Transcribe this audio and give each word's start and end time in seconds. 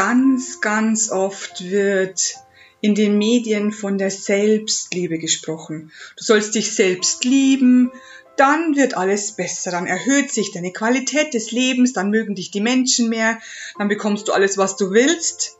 Ganz, 0.00 0.62
ganz 0.62 1.10
oft 1.10 1.62
wird 1.62 2.36
in 2.80 2.94
den 2.94 3.18
Medien 3.18 3.70
von 3.70 3.98
der 3.98 4.10
Selbstliebe 4.10 5.18
gesprochen. 5.18 5.92
Du 6.16 6.24
sollst 6.24 6.54
dich 6.54 6.74
selbst 6.74 7.26
lieben, 7.26 7.92
dann 8.38 8.76
wird 8.76 8.96
alles 8.96 9.32
besser, 9.32 9.70
dann 9.70 9.86
erhöht 9.86 10.32
sich 10.32 10.52
deine 10.52 10.72
Qualität 10.72 11.34
des 11.34 11.50
Lebens, 11.50 11.92
dann 11.92 12.08
mögen 12.08 12.34
dich 12.34 12.50
die 12.50 12.62
Menschen 12.62 13.10
mehr, 13.10 13.40
dann 13.76 13.88
bekommst 13.88 14.26
du 14.26 14.32
alles, 14.32 14.56
was 14.56 14.78
du 14.78 14.90
willst. 14.90 15.58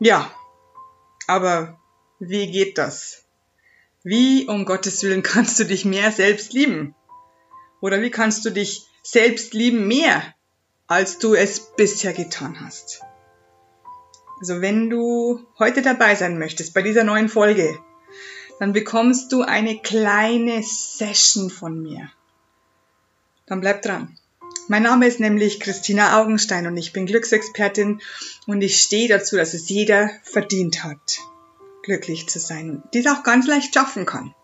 Ja, 0.00 0.28
aber 1.28 1.78
wie 2.18 2.50
geht 2.50 2.78
das? 2.78 3.22
Wie 4.02 4.48
um 4.48 4.64
Gottes 4.64 5.04
Willen 5.04 5.22
kannst 5.32 5.60
du 5.60 5.64
dich 5.64 5.84
mehr 5.84 6.10
selbst 6.10 6.52
lieben? 6.52 6.96
Oder 7.80 8.00
wie 8.02 8.10
kannst 8.10 8.44
du 8.44 8.50
dich 8.50 8.88
selbst 9.04 9.54
lieben 9.54 9.86
mehr, 9.86 10.34
als 10.88 11.20
du 11.20 11.34
es 11.34 11.60
bisher 11.76 12.12
getan 12.12 12.60
hast? 12.60 13.02
Also 14.42 14.60
wenn 14.60 14.90
du 14.90 15.46
heute 15.60 15.82
dabei 15.82 16.16
sein 16.16 16.36
möchtest 16.36 16.74
bei 16.74 16.82
dieser 16.82 17.04
neuen 17.04 17.28
Folge, 17.28 17.78
dann 18.58 18.72
bekommst 18.72 19.30
du 19.30 19.42
eine 19.42 19.78
kleine 19.78 20.64
Session 20.64 21.48
von 21.48 21.80
mir. 21.80 22.10
Dann 23.46 23.60
bleib 23.60 23.82
dran. 23.82 24.18
Mein 24.66 24.82
Name 24.82 25.06
ist 25.06 25.20
nämlich 25.20 25.60
Christina 25.60 26.20
Augenstein 26.20 26.66
und 26.66 26.76
ich 26.76 26.92
bin 26.92 27.06
Glücksexpertin 27.06 28.00
und 28.48 28.62
ich 28.62 28.82
stehe 28.82 29.08
dazu, 29.08 29.36
dass 29.36 29.54
es 29.54 29.68
jeder 29.68 30.10
verdient 30.24 30.82
hat, 30.82 31.20
glücklich 31.84 32.28
zu 32.28 32.40
sein 32.40 32.70
und 32.70 32.82
dies 32.94 33.06
auch 33.06 33.22
ganz 33.22 33.46
leicht 33.46 33.72
schaffen 33.72 34.06
kann. 34.06 34.34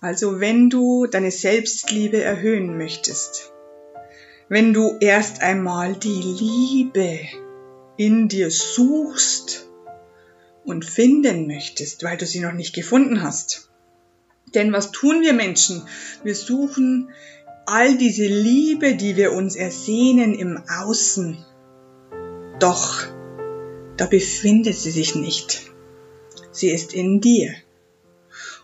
Also 0.00 0.40
wenn 0.40 0.70
du 0.70 1.04
deine 1.04 1.30
Selbstliebe 1.30 2.22
erhöhen 2.22 2.78
möchtest, 2.78 3.52
wenn 4.48 4.72
du 4.72 4.96
erst 5.00 5.42
einmal 5.42 5.96
die 5.96 6.08
Liebe 6.08 7.41
in 7.96 8.28
dir 8.28 8.50
suchst 8.50 9.68
und 10.64 10.84
finden 10.84 11.46
möchtest, 11.46 12.02
weil 12.04 12.16
du 12.16 12.26
sie 12.26 12.40
noch 12.40 12.52
nicht 12.52 12.74
gefunden 12.74 13.22
hast. 13.22 13.70
Denn 14.54 14.72
was 14.72 14.92
tun 14.92 15.22
wir 15.22 15.32
Menschen? 15.32 15.86
Wir 16.22 16.34
suchen 16.34 17.10
all 17.66 17.96
diese 17.96 18.26
Liebe, 18.26 18.96
die 18.96 19.16
wir 19.16 19.32
uns 19.32 19.56
ersehnen 19.56 20.34
im 20.34 20.62
Außen. 20.68 21.44
Doch 22.58 23.06
da 23.96 24.06
befindet 24.06 24.76
sie 24.76 24.90
sich 24.90 25.14
nicht. 25.14 25.70
Sie 26.50 26.70
ist 26.70 26.92
in 26.92 27.20
dir. 27.20 27.54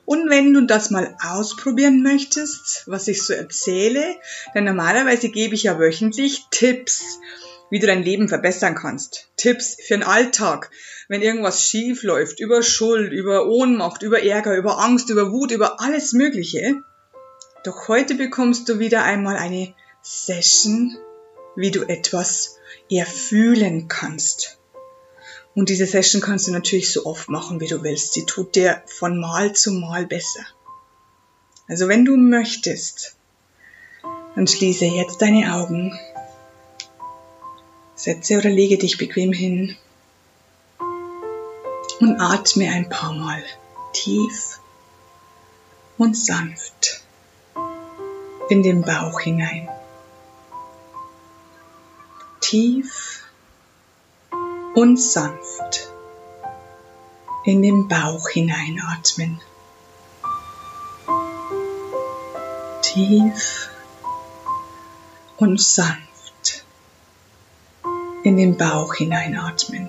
Und 0.04 0.30
wenn 0.30 0.54
du 0.54 0.62
das 0.62 0.90
mal 0.90 1.16
ausprobieren 1.22 2.02
möchtest, 2.02 2.84
was 2.86 3.08
ich 3.08 3.22
so 3.22 3.34
erzähle, 3.34 4.02
denn 4.54 4.64
normalerweise 4.64 5.28
gebe 5.28 5.54
ich 5.54 5.64
ja 5.64 5.78
wöchentlich 5.78 6.46
Tipps, 6.50 7.20
wie 7.70 7.78
du 7.78 7.86
dein 7.86 8.02
Leben 8.02 8.28
verbessern 8.28 8.74
kannst. 8.74 9.28
Tipps 9.36 9.76
für 9.86 9.94
den 9.94 10.02
Alltag, 10.02 10.70
wenn 11.08 11.22
irgendwas 11.22 11.62
schief 11.62 12.02
läuft, 12.02 12.40
über 12.40 12.62
Schuld, 12.62 13.12
über 13.12 13.46
Ohnmacht, 13.46 14.02
über 14.02 14.22
Ärger, 14.22 14.56
über 14.56 14.78
Angst, 14.78 15.10
über 15.10 15.32
Wut, 15.32 15.50
über 15.50 15.80
alles 15.80 16.12
Mögliche. 16.12 16.76
Doch 17.64 17.88
heute 17.88 18.14
bekommst 18.14 18.68
du 18.68 18.78
wieder 18.78 19.02
einmal 19.02 19.36
eine 19.36 19.74
Session, 20.02 20.96
wie 21.56 21.70
du 21.70 21.82
etwas 21.82 22.56
erfühlen 22.90 23.88
kannst. 23.88 24.58
Und 25.54 25.68
diese 25.68 25.86
Session 25.86 26.20
kannst 26.20 26.46
du 26.46 26.52
natürlich 26.52 26.92
so 26.92 27.04
oft 27.04 27.28
machen, 27.28 27.60
wie 27.60 27.66
du 27.66 27.82
willst. 27.82 28.12
Sie 28.12 28.24
tut 28.24 28.54
dir 28.54 28.82
von 28.86 29.18
Mal 29.18 29.54
zu 29.54 29.72
Mal 29.72 30.06
besser. 30.06 30.44
Also 31.66 31.88
wenn 31.88 32.04
du 32.04 32.16
möchtest, 32.16 33.16
dann 34.34 34.46
schließe 34.46 34.84
jetzt 34.84 35.20
deine 35.20 35.52
Augen 35.52 35.98
Setze 37.98 38.38
oder 38.38 38.48
lege 38.48 38.78
dich 38.78 38.96
bequem 38.96 39.32
hin 39.32 39.76
und 41.98 42.20
atme 42.20 42.70
ein 42.70 42.88
paar 42.88 43.12
Mal 43.12 43.42
tief 43.92 44.60
und 45.96 46.16
sanft 46.16 47.02
in 48.50 48.62
den 48.62 48.82
Bauch 48.82 49.18
hinein. 49.18 49.68
Tief 52.40 53.24
und 54.76 54.96
sanft 55.00 55.90
in 57.42 57.62
den 57.62 57.88
Bauch 57.88 58.28
hineinatmen. 58.28 59.40
Tief 62.80 63.70
und 65.36 65.60
sanft 65.60 66.07
in 68.28 68.36
den 68.36 68.56
Bauch 68.58 68.94
hineinatmen. 68.94 69.88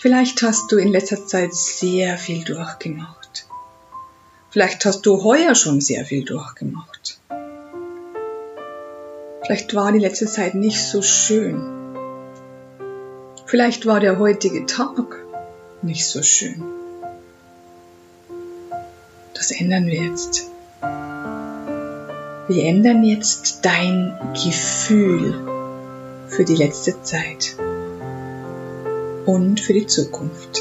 Vielleicht 0.00 0.42
hast 0.42 0.70
du 0.70 0.76
in 0.76 0.88
letzter 0.88 1.26
Zeit 1.26 1.52
sehr 1.54 2.16
viel 2.18 2.44
durchgemacht. 2.44 3.46
Vielleicht 4.50 4.84
hast 4.84 5.02
du 5.02 5.24
heuer 5.24 5.56
schon 5.56 5.80
sehr 5.80 6.04
viel 6.04 6.24
durchgemacht. 6.24 7.18
Vielleicht 9.44 9.74
war 9.74 9.90
die 9.90 9.98
letzte 9.98 10.26
Zeit 10.26 10.54
nicht 10.54 10.80
so 10.80 11.02
schön. 11.02 11.60
Vielleicht 13.46 13.86
war 13.86 13.98
der 13.98 14.20
heutige 14.20 14.66
Tag 14.66 15.24
nicht 15.82 16.06
so 16.06 16.22
schön. 16.22 16.62
Das 19.34 19.50
ändern 19.50 19.86
wir 19.86 20.00
jetzt. 20.00 20.51
Wir 22.48 22.64
ändern 22.64 23.04
jetzt 23.04 23.60
dein 23.62 24.18
Gefühl 24.34 25.32
für 26.28 26.44
die 26.44 26.56
letzte 26.56 27.00
Zeit 27.02 27.56
und 29.26 29.60
für 29.60 29.72
die 29.72 29.86
Zukunft. 29.86 30.60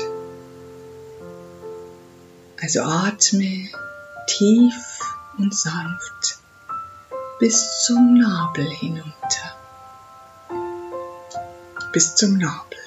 Also 2.62 2.82
atme 2.82 3.68
tief 4.28 5.00
und 5.40 5.56
sanft 5.56 6.38
bis 7.40 7.84
zum 7.84 8.14
Nabel 8.20 8.70
hinunter. 8.70 9.56
Bis 11.92 12.16
zum 12.16 12.38
Nabel. 12.38 12.81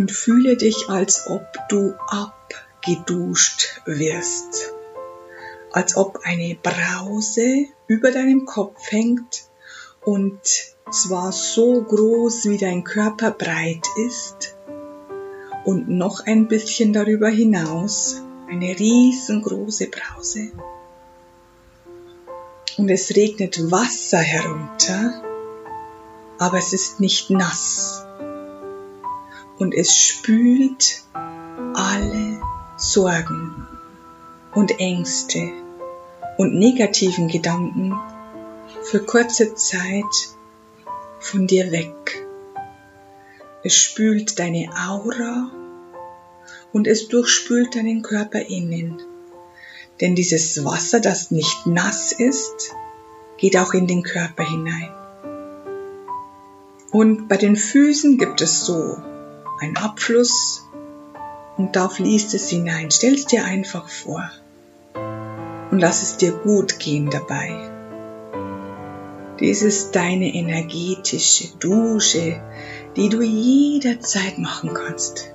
Und 0.00 0.10
fühle 0.10 0.56
dich, 0.56 0.88
als 0.88 1.26
ob 1.26 1.44
du 1.68 1.92
abgeduscht 2.08 3.82
wirst, 3.84 4.72
als 5.72 5.94
ob 5.94 6.20
eine 6.22 6.56
Brause 6.62 7.66
über 7.86 8.10
deinem 8.10 8.46
Kopf 8.46 8.80
hängt 8.90 9.44
und 10.00 10.40
zwar 10.90 11.32
so 11.32 11.82
groß 11.82 12.46
wie 12.46 12.56
dein 12.56 12.82
Körper 12.82 13.30
breit 13.30 13.86
ist. 14.08 14.56
Und 15.66 15.90
noch 15.90 16.24
ein 16.24 16.48
bisschen 16.48 16.94
darüber 16.94 17.28
hinaus 17.28 18.22
eine 18.48 18.78
riesengroße 18.78 19.88
Brause. 19.88 20.50
Und 22.78 22.88
es 22.88 23.14
regnet 23.14 23.70
Wasser 23.70 24.20
herunter, 24.20 25.22
aber 26.38 26.56
es 26.56 26.72
ist 26.72 27.00
nicht 27.00 27.28
nass 27.28 28.06
und 29.60 29.74
es 29.74 29.94
spült 29.94 31.02
alle 31.74 32.40
Sorgen 32.78 33.68
und 34.54 34.80
Ängste 34.80 35.52
und 36.38 36.54
negativen 36.54 37.28
Gedanken 37.28 37.94
für 38.82 39.00
kurze 39.00 39.54
Zeit 39.54 40.34
von 41.20 41.46
dir 41.46 41.70
weg. 41.70 42.26
Es 43.62 43.74
spült 43.74 44.38
deine 44.38 44.70
Aura 44.88 45.52
und 46.72 46.86
es 46.86 47.08
durchspült 47.08 47.76
deinen 47.76 48.00
Körper 48.00 48.40
innen. 48.40 49.02
Denn 50.00 50.14
dieses 50.14 50.64
Wasser, 50.64 51.00
das 51.00 51.30
nicht 51.30 51.66
nass 51.66 52.12
ist, 52.12 52.74
geht 53.36 53.58
auch 53.58 53.74
in 53.74 53.86
den 53.86 54.02
Körper 54.02 54.42
hinein. 54.42 54.94
Und 56.90 57.28
bei 57.28 57.36
den 57.36 57.56
Füßen 57.56 58.16
gibt 58.16 58.40
es 58.40 58.64
so 58.64 58.96
ein 59.60 59.76
Abfluss 59.76 60.66
und 61.56 61.76
da 61.76 61.88
fließt 61.88 62.34
es 62.34 62.48
hinein. 62.48 62.90
Stell 62.90 63.14
es 63.14 63.26
dir 63.26 63.44
einfach 63.44 63.88
vor 63.88 64.30
und 65.70 65.78
lass 65.78 66.02
es 66.02 66.16
dir 66.16 66.32
gut 66.32 66.78
gehen 66.78 67.10
dabei. 67.10 67.70
Dies 69.38 69.62
ist 69.62 69.94
deine 69.96 70.34
energetische 70.34 71.48
Dusche, 71.58 72.40
die 72.96 73.08
du 73.08 73.22
jederzeit 73.22 74.38
machen 74.38 74.74
kannst. 74.74 75.30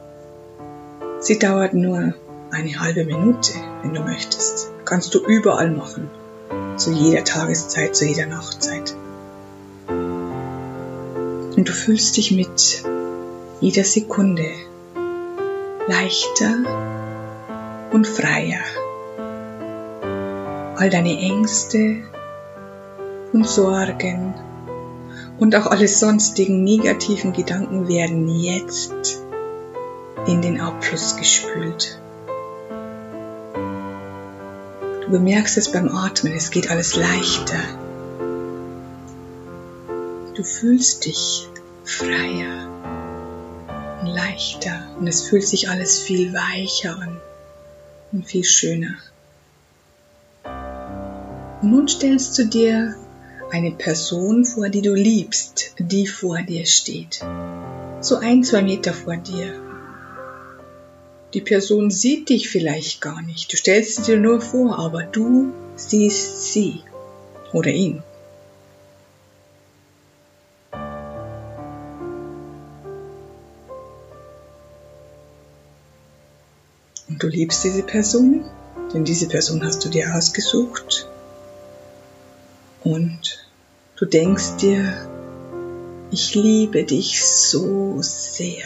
Sie 1.20 1.40
dauert 1.40 1.74
nur 1.74 2.14
eine 2.52 2.80
halbe 2.80 3.06
Minute, 3.06 3.54
wenn 3.82 3.94
du 3.94 4.02
möchtest. 4.02 4.72
Kannst 4.86 5.16
du 5.16 5.20
überall 5.26 5.72
machen. 5.72 6.10
Zu 6.78 6.92
jeder 6.92 7.24
Tageszeit, 7.24 7.96
zu 7.96 8.06
jeder 8.06 8.28
Nachtzeit. 8.28 8.96
Und 9.88 11.64
du 11.68 11.72
fühlst 11.72 12.18
dich 12.18 12.32
mit 12.32 12.84
jeder 13.62 13.84
Sekunde 13.84 14.46
leichter 15.88 16.56
und 17.92 18.08
freier. 18.08 18.60
all 20.78 20.90
deine 20.90 21.18
Ängste 21.18 22.04
und 23.32 23.48
Sorgen 23.48 24.34
und 25.40 25.56
auch 25.56 25.68
alle 25.68 25.88
sonstigen 25.88 26.64
negativen 26.64 27.34
Gedanken 27.34 27.88
werden 27.88 28.28
jetzt 28.28 29.22
in 30.28 30.42
den 30.42 30.60
Abfluss 30.60 31.16
gespült. 31.16 32.00
Du 35.06 35.12
bemerkst 35.12 35.58
es 35.58 35.72
beim 35.72 35.88
Atmen, 35.96 36.34
es 36.34 36.50
geht 36.50 36.70
alles 36.70 36.96
leichter. 36.96 37.60
Du 40.36 40.44
fühlst 40.44 41.06
dich 41.06 41.48
freier 41.86 42.75
leichter 44.16 44.88
und 44.98 45.08
es 45.08 45.28
fühlt 45.28 45.46
sich 45.46 45.70
alles 45.70 46.00
viel 46.00 46.34
weicher 46.34 46.98
an 46.98 47.20
und 48.12 48.26
viel 48.26 48.44
schöner. 48.44 48.96
Und 51.62 51.72
nun 51.72 51.88
stellst 51.88 52.38
du 52.38 52.46
dir 52.46 52.96
eine 53.52 53.72
Person 53.72 54.46
vor, 54.46 54.70
die 54.70 54.82
du 54.82 54.94
liebst, 54.94 55.76
die 55.80 56.08
vor 56.08 56.42
dir 56.42 56.66
steht. 56.66 57.24
So 58.02 58.18
ein, 58.18 58.44
zwei 58.44 58.62
Meter 58.62 58.94
vor 58.94 59.18
dir. 59.18 59.54
Die 61.34 61.42
Person 61.42 61.92
sieht 61.92 62.30
dich 62.30 62.50
vielleicht 62.50 63.02
gar 63.02 63.22
nicht. 63.22 63.52
Du 63.52 63.58
stellst 63.58 63.96
sie 63.96 64.04
dir 64.04 64.20
nur 64.20 64.42
vor, 64.42 64.80
aber 64.80 65.04
du 65.04 65.54
siehst 65.76 66.54
sie 66.54 66.82
oder 67.52 67.72
ihn. 67.72 68.04
Du 77.26 77.32
liebst 77.32 77.64
diese 77.64 77.82
Person, 77.82 78.46
denn 78.94 79.04
diese 79.04 79.28
Person 79.28 79.64
hast 79.66 79.84
du 79.84 79.90
dir 79.90 80.14
ausgesucht. 80.16 81.10
Und 82.84 83.50
du 83.96 84.06
denkst 84.06 84.58
dir, 84.62 85.10
ich 86.12 86.36
liebe 86.36 86.84
dich 86.84 87.26
so 87.26 87.98
sehr. 88.02 88.64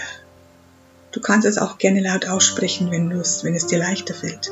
Du 1.14 1.22
kannst 1.22 1.48
es 1.48 1.58
auch 1.58 1.78
gerne 1.78 2.02
laut 2.02 2.28
aussprechen, 2.28 2.92
wenn, 2.92 3.10
wenn 3.12 3.56
es 3.56 3.68
dir 3.68 3.80
leichter 3.80 4.14
fällt. 4.14 4.52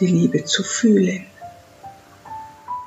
Die 0.00 0.08
Liebe 0.08 0.44
zu 0.44 0.64
fühlen. 0.64 1.26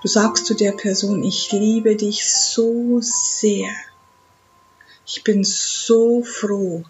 Du 0.02 0.10
sagst 0.10 0.48
zu 0.48 0.54
der 0.54 0.74
Person, 0.74 1.24
ich 1.24 1.50
liebe 1.54 1.96
dich 1.96 2.30
so 2.30 3.00
sehr. 3.00 3.70
Ich 5.06 5.24
bin 5.24 5.46
so 5.46 6.24
froh, 6.24 6.84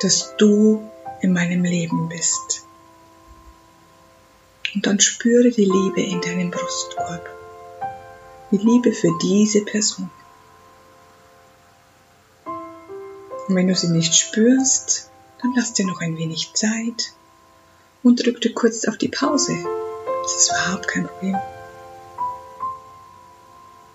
dass 0.00 0.36
du 0.36 0.88
in 1.26 1.32
meinem 1.32 1.64
Leben 1.64 2.08
bist. 2.08 2.64
Und 4.74 4.86
dann 4.86 5.00
spüre 5.00 5.50
die 5.50 5.64
Liebe 5.64 6.00
in 6.00 6.20
deinem 6.20 6.50
Brustkorb. 6.50 7.28
Die 8.52 8.58
Liebe 8.58 8.92
für 8.92 9.10
diese 9.20 9.64
Person. 9.64 10.10
Und 13.48 13.54
wenn 13.54 13.66
du 13.66 13.74
sie 13.74 13.88
nicht 13.88 14.14
spürst, 14.14 15.10
dann 15.42 15.52
lass 15.56 15.72
dir 15.72 15.86
noch 15.86 16.00
ein 16.00 16.16
wenig 16.16 16.52
Zeit 16.54 17.12
und 18.02 18.24
drück 18.24 18.40
dir 18.40 18.54
kurz 18.54 18.86
auf 18.86 18.96
die 18.96 19.08
Pause. 19.08 19.56
Das 20.22 20.36
ist 20.36 20.50
überhaupt 20.50 20.88
kein 20.88 21.06
Problem. 21.06 21.38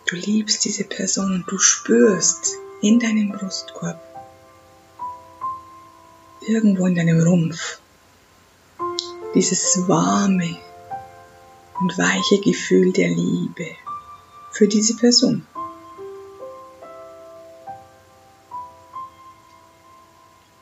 Du 0.06 0.16
liebst 0.18 0.66
diese 0.66 0.84
Person 0.84 1.34
und 1.34 1.46
du 1.50 1.58
spürst 1.58 2.58
in 2.82 3.00
deinem 3.00 3.32
Brustkorb, 3.32 4.02
irgendwo 6.48 6.88
in 6.88 6.96
deinem 6.96 7.22
Rumpf, 7.22 7.80
dieses 9.36 9.88
warme 9.88 10.58
und 11.80 11.98
weiche 11.98 12.40
Gefühl 12.42 12.92
der 12.92 13.10
Liebe 13.10 13.68
für 14.52 14.68
diese 14.68 14.96
Person. 14.96 15.46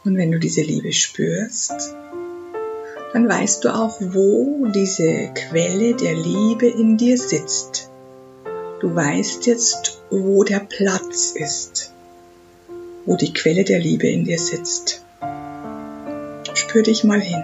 Und 0.06 0.18
wenn 0.18 0.32
du 0.32 0.40
diese 0.40 0.62
Liebe 0.62 0.94
spürst, 0.94 1.94
dann 3.14 3.28
weißt 3.28 3.64
du 3.64 3.70
auch, 3.70 4.00
wo 4.00 4.68
diese 4.74 5.32
Quelle 5.34 5.96
der 5.96 6.16
Liebe 6.16 6.68
in 6.68 6.98
dir 6.98 7.18
sitzt. 7.18 7.90
Du 8.80 8.96
weißt 8.96 9.46
jetzt, 9.46 10.02
wo 10.10 10.44
der 10.44 10.60
Platz 10.60 11.32
ist, 11.32 11.92
wo 13.06 13.18
die 13.18 13.34
Quelle 13.34 13.64
der 13.64 13.80
Liebe 13.80 14.08
in 14.08 14.24
dir 14.26 14.40
sitzt. 14.40 15.04
Spür 16.70 16.84
dich 16.84 17.04
mal 17.04 17.20
hin. 17.20 17.44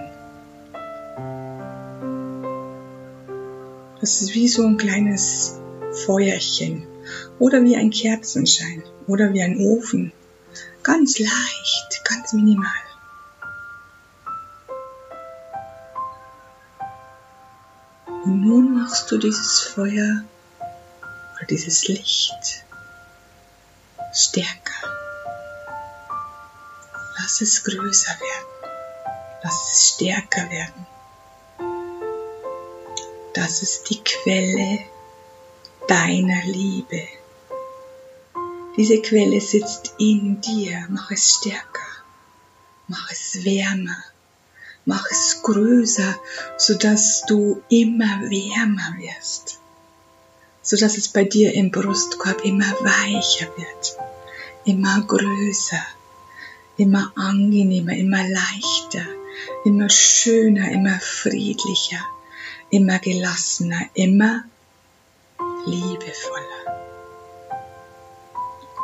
Das 4.00 4.22
ist 4.22 4.34
wie 4.34 4.46
so 4.46 4.64
ein 4.64 4.76
kleines 4.76 5.58
Feuerchen 6.06 6.86
oder 7.40 7.60
wie 7.64 7.74
ein 7.74 7.90
Kerzenschein 7.90 8.84
oder 9.08 9.32
wie 9.32 9.42
ein 9.42 9.58
Ofen. 9.58 10.12
Ganz 10.84 11.18
leicht, 11.18 12.04
ganz 12.04 12.34
minimal. 12.34 12.70
Und 18.24 18.42
nun 18.42 18.74
machst 18.74 19.10
du 19.10 19.18
dieses 19.18 19.60
Feuer 19.60 20.22
oder 20.60 21.46
dieses 21.50 21.88
Licht 21.88 22.64
stärker. 24.12 24.88
Lass 27.18 27.40
es 27.40 27.64
größer 27.64 28.12
werden. 28.12 28.55
Lass 29.46 29.72
es 29.72 29.94
stärker 29.94 30.50
werden. 30.50 30.86
Das 33.32 33.62
ist 33.62 33.88
die 33.90 34.02
Quelle 34.02 34.80
deiner 35.86 36.42
Liebe. 36.46 37.06
Diese 38.76 39.00
Quelle 39.02 39.40
sitzt 39.40 39.94
in 39.98 40.40
dir. 40.40 40.88
Mach 40.88 41.12
es 41.12 41.34
stärker. 41.34 41.86
Mach 42.88 43.08
es 43.12 43.44
wärmer. 43.44 44.02
Mach 44.84 45.08
es 45.12 45.40
größer, 45.42 46.16
sodass 46.56 47.22
du 47.28 47.62
immer 47.68 48.22
wärmer 48.22 48.96
wirst. 48.98 49.60
Sodass 50.60 50.98
es 50.98 51.06
bei 51.06 51.22
dir 51.22 51.54
im 51.54 51.70
Brustkorb 51.70 52.44
immer 52.44 52.72
weicher 52.80 53.46
wird. 53.56 53.96
Immer 54.64 55.02
größer. 55.02 55.86
Immer 56.78 57.12
angenehmer, 57.14 57.92
immer 57.92 58.28
leichter 58.28 59.06
immer 59.64 59.90
schöner, 59.90 60.70
immer 60.70 60.98
friedlicher, 61.00 62.04
immer 62.70 62.98
gelassener, 62.98 63.82
immer 63.94 64.44
liebevoller. 65.66 66.82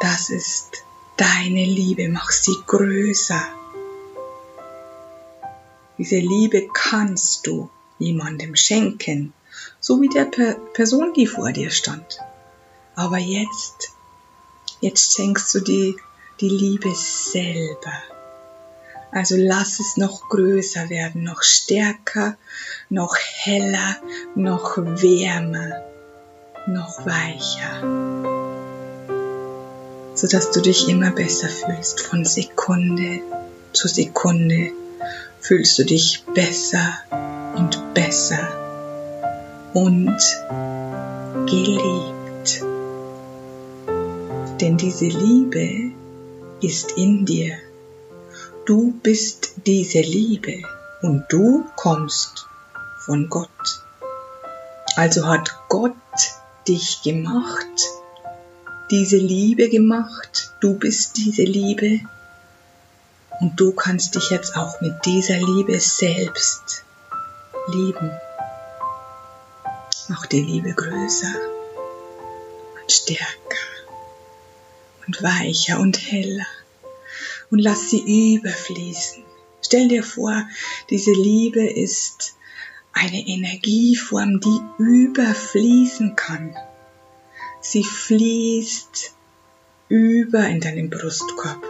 Das 0.00 0.30
ist 0.30 0.84
deine 1.16 1.64
Liebe, 1.64 2.08
mach 2.08 2.30
sie 2.30 2.56
größer. 2.66 3.42
Diese 5.98 6.16
Liebe 6.16 6.68
kannst 6.72 7.46
du 7.46 7.70
jemandem 7.98 8.56
schenken, 8.56 9.32
so 9.78 10.00
wie 10.00 10.08
der 10.08 10.24
Person, 10.24 11.12
die 11.14 11.26
vor 11.26 11.52
dir 11.52 11.70
stand. 11.70 12.18
Aber 12.96 13.18
jetzt, 13.18 13.92
jetzt 14.80 15.14
schenkst 15.14 15.54
du 15.54 15.60
dir 15.60 15.94
die 16.40 16.48
Liebe 16.48 16.92
selber. 16.94 17.92
Also 19.14 19.36
lass 19.36 19.78
es 19.78 19.98
noch 19.98 20.30
größer 20.30 20.88
werden, 20.88 21.22
noch 21.22 21.42
stärker, 21.42 22.38
noch 22.88 23.14
heller, 23.18 23.96
noch 24.34 24.78
wärmer, 24.78 25.82
noch 26.66 27.04
weicher, 27.04 27.82
sodass 30.14 30.50
du 30.52 30.62
dich 30.62 30.88
immer 30.88 31.10
besser 31.10 31.50
fühlst. 31.50 32.00
Von 32.00 32.24
Sekunde 32.24 33.20
zu 33.74 33.86
Sekunde 33.86 34.70
fühlst 35.40 35.78
du 35.78 35.84
dich 35.84 36.24
besser 36.34 36.94
und 37.54 37.92
besser 37.92 38.48
und 39.74 40.18
geliebt. 41.44 42.64
Denn 44.58 44.78
diese 44.78 45.06
Liebe 45.06 45.92
ist 46.62 46.92
in 46.92 47.26
dir 47.26 47.58
Du 48.64 48.92
bist 49.02 49.54
diese 49.66 50.00
Liebe 50.00 50.62
und 51.00 51.24
du 51.30 51.66
kommst 51.74 52.46
von 53.00 53.28
Gott. 53.28 53.48
Also 54.94 55.26
hat 55.26 55.52
Gott 55.68 55.96
dich 56.68 57.02
gemacht, 57.02 57.80
diese 58.92 59.16
Liebe 59.16 59.68
gemacht, 59.68 60.52
du 60.60 60.74
bist 60.74 61.16
diese 61.16 61.42
Liebe 61.42 61.98
und 63.40 63.58
du 63.58 63.72
kannst 63.72 64.14
dich 64.14 64.30
jetzt 64.30 64.56
auch 64.56 64.80
mit 64.80 64.94
dieser 65.06 65.38
Liebe 65.38 65.80
selbst 65.80 66.84
lieben. 67.66 68.12
Mach 70.06 70.26
die 70.26 70.42
Liebe 70.42 70.72
größer 70.72 71.34
und 72.80 72.92
stärker 72.92 73.26
und 75.08 75.20
weicher 75.20 75.80
und 75.80 75.98
heller 75.98 76.46
und 77.52 77.58
lass 77.60 77.90
sie 77.90 78.34
überfließen. 78.34 79.22
Stell 79.60 79.88
dir 79.88 80.02
vor, 80.02 80.48
diese 80.90 81.12
Liebe 81.12 81.64
ist 81.64 82.36
eine 82.92 83.26
Energieform, 83.26 84.40
die 84.40 84.60
überfließen 84.82 86.16
kann. 86.16 86.56
Sie 87.60 87.84
fließt 87.84 89.14
über 89.88 90.48
in 90.48 90.60
deinen 90.60 90.90
Brustkorb 90.90 91.62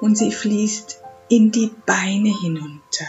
und 0.00 0.16
sie 0.16 0.30
fließt 0.30 1.00
in 1.28 1.50
die 1.50 1.70
Beine 1.86 2.32
hinunter. 2.40 3.06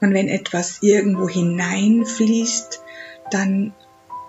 Und 0.00 0.14
wenn 0.14 0.28
etwas 0.28 0.82
irgendwo 0.82 1.28
hineinfließt, 1.28 2.80
dann 3.30 3.74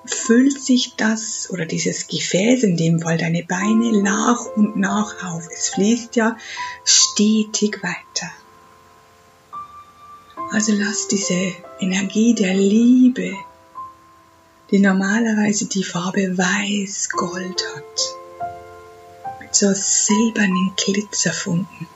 füllt 0.06 0.62
sich 0.62 0.96
das 0.96 1.50
oder 1.52 1.66
dieses 1.66 2.08
Gefäß, 2.08 2.64
in 2.64 2.78
dem 2.78 3.00
Fall 3.00 3.18
deine 3.18 3.44
Beine, 3.44 4.02
nach 4.02 4.46
und 4.56 4.76
nach 4.78 5.24
auf. 5.24 5.48
Es 5.52 5.70
fließt 5.70 6.16
ja 6.16 6.38
stetig 6.84 7.82
weiter. 7.84 8.32
Also 10.52 10.74
lass 10.74 11.08
diese 11.08 11.54
Energie 11.80 12.34
der 12.34 12.54
Liebe, 12.54 13.38
die 14.70 14.80
normalerweise 14.80 15.66
die 15.68 15.84
Farbe 15.84 16.38
weiß-gold 16.38 17.64
hat, 17.76 19.40
mit 19.40 19.56
so 19.56 19.72
silbernen 19.74 20.74
Glitzerfunken, 20.76 21.88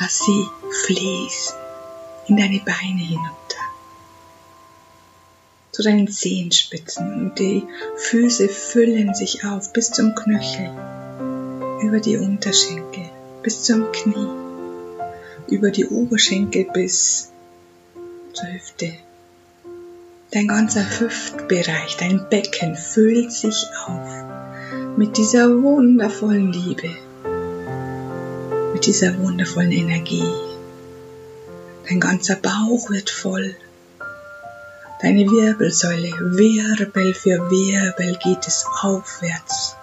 lass 0.00 0.18
sie 0.18 0.48
fließen 0.86 1.56
in 2.28 2.36
deine 2.36 2.60
Beine 2.60 3.00
hinunter 3.00 3.41
zu 5.72 5.82
deinen 5.82 6.06
Zehenspitzen 6.06 7.14
und 7.14 7.38
die 7.38 7.64
Füße 7.96 8.48
füllen 8.48 9.14
sich 9.14 9.46
auf 9.46 9.72
bis 9.72 9.90
zum 9.90 10.14
Knöchel, 10.14 10.70
über 11.82 11.98
die 11.98 12.18
Unterschenkel, 12.18 13.08
bis 13.42 13.62
zum 13.62 13.90
Knie, 13.90 14.28
über 15.48 15.70
die 15.70 15.86
Oberschenkel 15.86 16.66
bis 16.74 17.32
zur 18.34 18.52
Hüfte. 18.52 18.92
Dein 20.30 20.46
ganzer 20.46 20.84
Hüftbereich, 21.00 21.96
dein 21.98 22.28
Becken 22.28 22.76
füllt 22.76 23.32
sich 23.32 23.66
auf 23.86 24.24
mit 24.98 25.16
dieser 25.16 25.62
wundervollen 25.62 26.52
Liebe, 26.52 26.90
mit 28.74 28.84
dieser 28.84 29.18
wundervollen 29.18 29.72
Energie. 29.72 30.28
Dein 31.88 31.98
ganzer 31.98 32.36
Bauch 32.36 32.90
wird 32.90 33.08
voll 33.08 33.56
Deine 35.02 35.28
Wirbelsäule, 35.28 36.12
Wirbel 36.36 37.12
für 37.12 37.50
Wirbel 37.50 38.16
geht 38.22 38.46
es 38.46 38.64
aufwärts. 38.82 39.74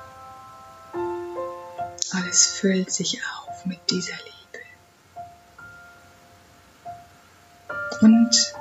Alles 2.13 2.45
füllt 2.45 2.89
sich 2.89 3.19
auf 3.19 3.65
mit 3.65 3.79
dieser 3.89 4.13
Liebe. 4.13 4.63
Und 7.99 8.53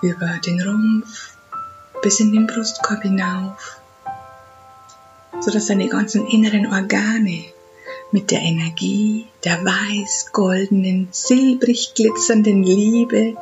über 0.00 0.28
den 0.46 0.60
Rumpf 0.62 1.36
bis 2.02 2.20
in 2.20 2.32
den 2.32 2.46
Brustkorb 2.46 3.02
hinauf, 3.02 3.80
sodass 5.40 5.66
deine 5.66 5.88
ganzen 5.88 6.24
inneren 6.28 6.72
Organe 6.72 7.46
mit 8.12 8.30
der 8.30 8.42
Energie 8.42 9.26
der 9.44 9.58
weiß-goldenen, 9.64 11.08
silbrig 11.10 11.94
glitzernden 11.96 12.62
Liebe 12.62 13.36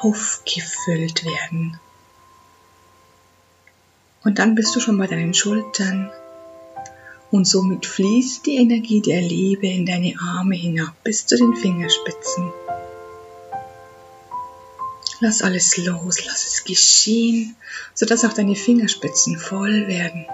aufgefüllt 0.00 1.24
werden. 1.24 1.78
Und 4.24 4.38
dann 4.38 4.54
bist 4.54 4.74
du 4.74 4.80
schon 4.80 4.98
bei 4.98 5.06
deinen 5.06 5.34
Schultern 5.34 6.10
und 7.30 7.46
somit 7.46 7.86
fließt 7.86 8.46
die 8.46 8.56
Energie 8.56 9.00
der 9.00 9.20
Liebe 9.20 9.66
in 9.66 9.86
deine 9.86 10.14
Arme 10.20 10.56
hinab 10.56 10.94
bis 11.04 11.26
zu 11.26 11.36
den 11.36 11.54
Fingerspitzen. 11.54 12.52
Lass 15.20 15.42
alles 15.42 15.76
los, 15.78 16.24
lass 16.26 16.46
es 16.46 16.64
geschehen, 16.64 17.56
sodass 17.94 18.24
auch 18.24 18.32
deine 18.32 18.54
Fingerspitzen 18.54 19.38
voll 19.38 19.86
werden. 19.86 20.26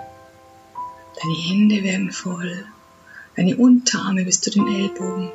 Deine 1.21 1.37
Hände 1.37 1.85
werden 1.85 2.11
voll, 2.11 2.67
deine 3.37 3.57
Unterarme 3.57 4.25
bis 4.25 4.41
zu 4.41 4.51
den 4.51 4.67
Ellbogen, 4.67 5.31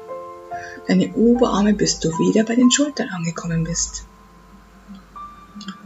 deine 0.87 1.13
Oberarme 1.13 1.73
bis 1.73 1.99
du 1.99 2.09
wieder 2.09 2.43
bei 2.43 2.55
den 2.55 2.71
Schultern 2.71 3.09
angekommen 3.09 3.63
bist. 3.63 4.05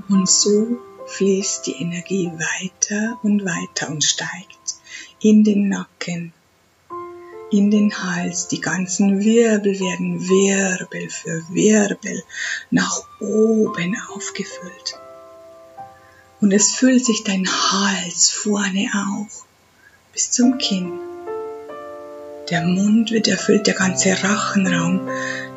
Und 0.10 0.30
so 0.30 0.80
fließt 1.08 1.68
die 1.68 1.82
Energie 1.82 2.32
weiter 2.32 3.20
und 3.24 3.44
weiter 3.46 3.90
und 3.90 4.04
steigt 4.04 4.76
in 5.20 5.44
den 5.44 5.70
Nacken, 5.70 6.34
in 7.52 7.72
den 7.72 7.92
Hals. 8.04 8.48
Die 8.48 8.62
ganzen 8.62 9.24
Wirbel 9.24 9.80
werden 9.80 10.28
Wirbel 10.28 11.10
für 11.10 11.44
Wirbel 11.50 12.24
nach 12.70 13.04
oben 13.20 13.98
aufgefüllt. 14.14 15.00
Und 16.40 16.52
es 16.52 16.72
füllt 16.72 17.06
sich 17.06 17.24
dein 17.24 17.48
Hals 17.48 18.32
vorne 18.32 18.90
auf 18.94 19.46
bis 20.14 20.32
zum 20.32 20.58
Kinn. 20.58 21.11
Der 22.52 22.62
Mund 22.64 23.12
wird 23.12 23.28
erfüllt, 23.28 23.66
der 23.66 23.74
ganze 23.74 24.12
Rachenraum, 24.12 25.08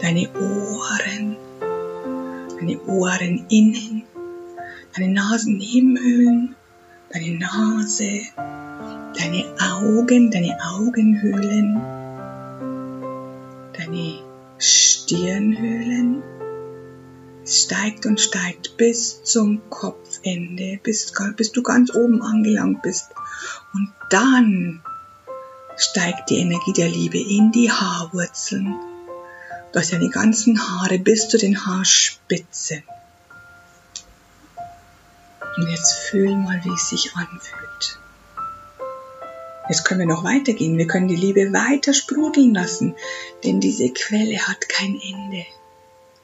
deine 0.00 0.28
Ohren, 0.32 1.36
deine 2.58 2.80
Ohren 2.86 3.46
innen 3.50 4.04
deine 4.96 5.12
Nasennebenhöhlen, 5.12 6.54
deine 7.12 7.38
Nase, 7.38 8.20
deine 8.36 9.44
Augen, 9.60 10.30
deine 10.30 10.56
Augenhöhlen, 10.62 11.80
deine 13.72 14.18
Stirnhöhlen. 14.58 16.22
Es 17.42 17.64
steigt 17.64 18.06
und 18.06 18.20
steigt 18.20 18.76
bis 18.76 19.22
zum 19.24 19.68
Kopfende, 19.68 20.78
bis, 20.82 21.12
bis 21.36 21.52
du 21.52 21.62
ganz 21.62 21.94
oben 21.94 22.22
angelangt 22.22 22.82
bist. 22.82 23.10
Und 23.74 23.92
dann 24.10 24.80
steigt 25.76 26.30
die 26.30 26.38
Energie 26.38 26.72
der 26.72 26.88
Liebe 26.88 27.18
in 27.18 27.52
die 27.52 27.70
Haarwurzeln, 27.70 28.74
durch 29.72 29.90
deine 29.90 30.10
ganzen 30.10 30.58
Haare 30.60 30.98
bis 30.98 31.28
zu 31.28 31.38
den 31.38 31.66
Haarspitzen. 31.66 32.82
Und 35.56 35.68
jetzt 35.68 35.92
fühl 36.10 36.36
mal, 36.36 36.60
wie 36.64 36.72
es 36.72 36.88
sich 36.88 37.14
anfühlt. 37.14 37.98
Jetzt 39.68 39.84
können 39.84 40.00
wir 40.00 40.06
noch 40.06 40.24
weitergehen. 40.24 40.76
Wir 40.76 40.86
können 40.86 41.08
die 41.08 41.16
Liebe 41.16 41.52
weiter 41.52 41.94
sprudeln 41.94 42.54
lassen, 42.54 42.94
denn 43.44 43.60
diese 43.60 43.88
Quelle 43.90 44.38
hat 44.46 44.68
kein 44.68 45.00
Ende. 45.00 45.46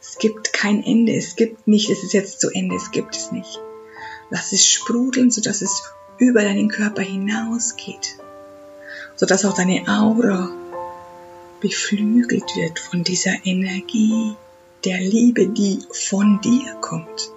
Es 0.01 0.19
gibt 0.19 0.53
kein 0.53 0.83
Ende. 0.83 1.15
Es 1.15 1.37
gibt 1.37 1.67
nicht, 1.67 1.91
es 1.91 2.03
ist 2.03 2.13
jetzt 2.13 2.41
zu 2.41 2.51
Ende. 2.51 2.77
Es 2.77 2.91
gibt 2.91 3.17
es 3.17 3.33
nicht. 3.33 3.59
Lass 4.31 4.53
es 4.53 4.67
sprudeln, 4.67 5.31
sodass 5.31 5.63
es 5.63 5.83
über 6.19 6.43
deinen 6.43 6.69
Körper 6.69 7.03
hinausgeht. 7.03 8.19
Sodass 9.21 9.45
auch 9.45 9.53
deine 9.53 9.87
Aura 9.87 10.49
beflügelt 11.61 12.57
wird 12.57 12.79
von 12.79 13.05
dieser 13.05 13.45
Energie 13.45 14.35
der 14.87 14.99
Liebe, 14.99 15.47
die 15.47 15.81
von 15.93 16.41
dir 16.41 16.73
kommt. 16.81 17.31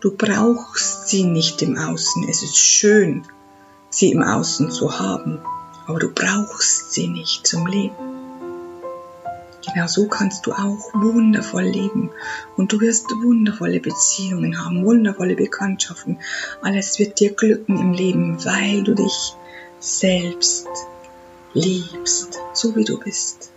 Du 0.00 0.16
brauchst 0.16 1.08
sie 1.08 1.24
nicht 1.24 1.60
im 1.60 1.76
Außen. 1.76 2.26
Es 2.26 2.42
ist 2.42 2.56
schön, 2.56 3.26
sie 3.90 4.12
im 4.12 4.22
Außen 4.22 4.70
zu 4.70 4.98
haben, 4.98 5.40
aber 5.86 5.98
du 5.98 6.10
brauchst 6.10 6.94
sie 6.94 7.08
nicht 7.08 7.46
zum 7.46 7.66
Leben. 7.66 7.94
Genau 9.66 9.88
so 9.88 10.08
kannst 10.08 10.46
du 10.46 10.52
auch 10.52 10.94
wundervoll 10.94 11.64
leben 11.64 12.08
und 12.56 12.72
du 12.72 12.80
wirst 12.80 13.10
wundervolle 13.22 13.78
Beziehungen 13.78 14.64
haben, 14.64 14.86
wundervolle 14.86 15.36
Bekanntschaften. 15.36 16.18
Alles 16.62 16.98
wird 16.98 17.20
dir 17.20 17.34
glücken 17.34 17.78
im 17.78 17.92
Leben, 17.92 18.42
weil 18.42 18.82
du 18.84 18.94
dich 18.94 19.34
selbst 19.80 20.68
liebst, 21.54 22.38
so 22.52 22.76
wie 22.76 22.84
du 22.84 22.98
bist. 22.98 23.50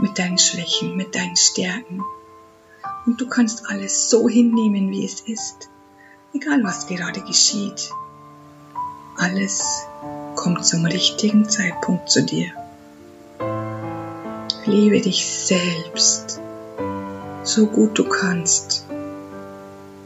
Mit 0.00 0.18
deinen 0.18 0.38
Schwächen, 0.38 0.96
mit 0.96 1.14
deinen 1.14 1.36
Stärken, 1.36 2.02
und 3.06 3.20
du 3.20 3.28
kannst 3.28 3.68
alles 3.68 4.10
so 4.10 4.28
hinnehmen, 4.28 4.90
wie 4.90 5.04
es 5.04 5.20
ist, 5.20 5.68
egal 6.34 6.62
was 6.62 6.86
gerade 6.86 7.20
geschieht. 7.20 7.90
Alles 9.16 9.84
kommt 10.34 10.64
zum 10.64 10.84
richtigen 10.84 11.48
Zeitpunkt 11.48 12.10
zu 12.10 12.22
dir. 12.24 12.50
Liebe 14.64 15.00
dich 15.00 15.26
selbst, 15.26 16.40
so 17.42 17.66
gut 17.66 17.98
du 17.98 18.04
kannst. 18.04 18.86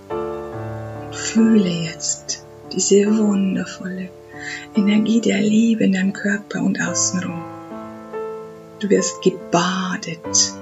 Und 0.09 1.15
fühle 1.15 1.69
jetzt 1.69 2.45
diese 2.73 3.07
wundervolle 3.19 4.11
Energie 4.77 5.21
der 5.21 5.41
Liebe 5.41 5.85
in 5.85 5.93
deinem 5.93 6.13
Körper 6.13 6.63
und 6.63 6.81
außenrum. 6.81 7.43
Du 8.81 8.91
wirst 8.91 9.23
gebadet 9.23 10.55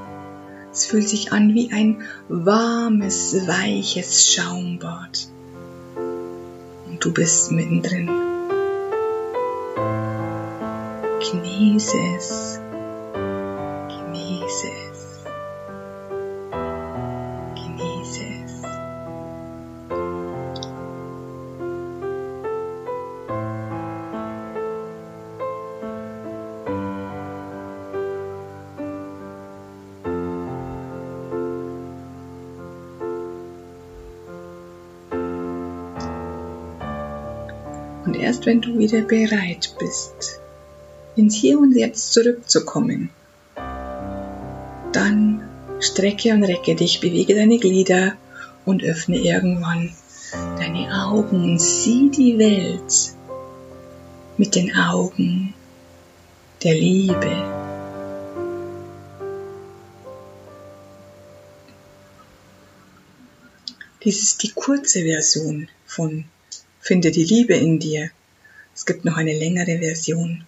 es 0.75 0.87
fühlt 0.87 1.09
sich 1.09 1.33
an 1.33 1.55
wie 1.55 1.71
ein 1.73 2.03
warmes, 2.29 3.47
weiches 3.47 4.35
Schaumbad. 4.35 5.29
Und 5.95 6.99
du 6.99 7.13
bist 7.13 7.53
mittendrin. 7.53 8.11
Genieße 11.21 11.97
es. 12.17 12.54
Und 38.15 38.21
erst 38.21 38.47
wenn 38.47 38.61
du 38.61 38.79
wieder 38.79 39.01
bereit 39.01 39.75
bist, 39.81 40.41
ins 41.17 41.35
Hier 41.35 41.59
und 41.59 41.75
Jetzt 41.75 42.13
zurückzukommen, 42.13 43.11
dann 44.93 45.43
strecke 45.81 46.33
und 46.33 46.45
recke 46.45 46.77
dich, 46.77 47.01
bewege 47.01 47.35
deine 47.35 47.59
Glieder 47.59 48.13
und 48.65 48.85
öffne 48.85 49.19
irgendwann 49.19 49.93
deine 50.57 51.07
Augen 51.07 51.43
und 51.43 51.59
sieh 51.59 52.09
die 52.09 52.39
Welt 52.39 53.17
mit 54.37 54.55
den 54.55 54.77
Augen 54.77 55.53
der 56.63 56.75
Liebe. 56.75 57.33
Dies 64.05 64.23
ist 64.23 64.45
die 64.45 64.53
kurze 64.53 65.03
Version 65.03 65.69
von 65.85 66.27
Finde 66.85 67.11
die 67.11 67.25
Liebe 67.25 67.55
in 67.55 67.79
dir. 67.79 68.11
Es 68.75 68.85
gibt 68.85 69.07
noch 69.07 69.17
eine 69.17 69.33
längere 69.33 69.79
Version 69.79 70.45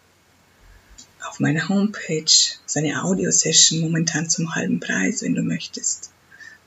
auf 1.26 1.40
meiner 1.40 1.70
Homepage. 1.70 2.24
Das 2.24 2.60
ist 2.66 2.76
eine 2.76 3.02
Audiosession 3.02 3.80
momentan 3.80 4.28
zum 4.28 4.54
halben 4.54 4.78
Preis, 4.78 5.22
wenn 5.22 5.34
du 5.34 5.40
möchtest. 5.40 6.10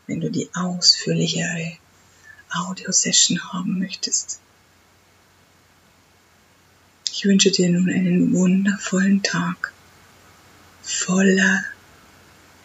Wenn 0.08 0.22
du 0.22 0.32
die 0.32 0.50
ausführlichere 0.56 1.78
Audiosession 2.50 3.54
haben 3.54 3.78
möchtest. 3.78 4.40
Ich 7.12 7.26
wünsche 7.26 7.52
dir 7.52 7.70
nun 7.70 7.92
einen 7.92 8.34
wundervollen 8.34 9.22
Tag 9.22 9.72
voller 10.82 11.64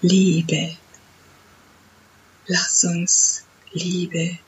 Liebe. 0.01 0.75
Lass 2.47 2.83
uns 2.85 3.45
Liebe 3.73 4.39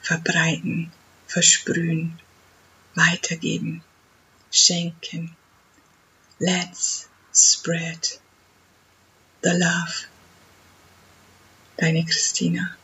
verbreiten, 0.00 0.90
versprühen, 1.26 2.18
weitergeben, 2.94 3.82
schenken. 4.50 5.36
Let's 6.38 7.08
spread 7.32 8.18
the 9.42 9.52
love. 9.52 10.06
Deine 11.76 12.04
Christina. 12.04 12.76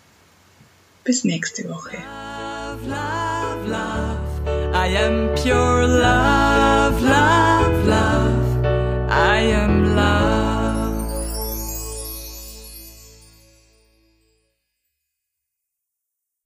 Bis 1.04 1.24
nächste 1.24 1.68
Woche. 1.68 1.96
Love, 1.96 2.86
love, 2.86 3.68
love. 3.68 4.74
I 4.74 4.86
am 4.96 5.34
pure 5.34 5.86
love. 5.86 7.51